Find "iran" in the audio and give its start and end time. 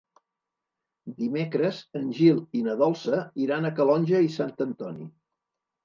3.47-3.67